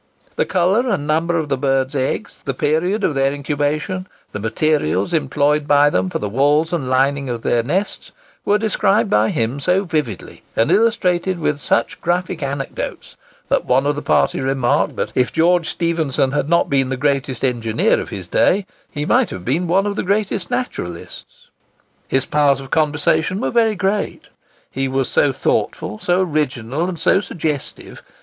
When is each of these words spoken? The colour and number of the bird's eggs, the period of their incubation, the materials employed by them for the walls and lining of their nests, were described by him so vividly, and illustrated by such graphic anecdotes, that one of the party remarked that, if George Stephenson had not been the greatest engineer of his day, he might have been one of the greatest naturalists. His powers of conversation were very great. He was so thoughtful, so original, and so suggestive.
The 0.35 0.47
colour 0.47 0.89
and 0.89 1.05
number 1.05 1.37
of 1.37 1.47
the 1.47 1.57
bird's 1.59 1.95
eggs, 1.95 2.41
the 2.43 2.55
period 2.55 3.03
of 3.03 3.13
their 3.13 3.31
incubation, 3.31 4.07
the 4.31 4.39
materials 4.39 5.13
employed 5.13 5.67
by 5.67 5.91
them 5.91 6.09
for 6.09 6.17
the 6.17 6.27
walls 6.27 6.73
and 6.73 6.89
lining 6.89 7.29
of 7.29 7.43
their 7.43 7.61
nests, 7.61 8.11
were 8.43 8.57
described 8.57 9.11
by 9.11 9.29
him 9.29 9.59
so 9.59 9.83
vividly, 9.83 10.41
and 10.55 10.71
illustrated 10.71 11.39
by 11.39 11.53
such 11.57 12.01
graphic 12.01 12.41
anecdotes, 12.41 13.15
that 13.47 13.65
one 13.65 13.85
of 13.85 13.93
the 13.95 14.01
party 14.01 14.41
remarked 14.41 14.95
that, 14.95 15.11
if 15.13 15.31
George 15.31 15.69
Stephenson 15.69 16.31
had 16.31 16.49
not 16.49 16.67
been 16.67 16.89
the 16.89 16.97
greatest 16.97 17.45
engineer 17.45 18.01
of 18.01 18.09
his 18.09 18.27
day, 18.27 18.65
he 18.89 19.05
might 19.05 19.29
have 19.29 19.45
been 19.45 19.67
one 19.67 19.85
of 19.85 19.95
the 19.95 20.01
greatest 20.01 20.49
naturalists. 20.49 21.49
His 22.07 22.25
powers 22.25 22.59
of 22.59 22.71
conversation 22.71 23.39
were 23.39 23.51
very 23.51 23.75
great. 23.75 24.29
He 24.71 24.87
was 24.87 25.07
so 25.07 25.31
thoughtful, 25.31 25.99
so 25.99 26.23
original, 26.23 26.89
and 26.89 26.99
so 26.99 27.21
suggestive. 27.21 28.01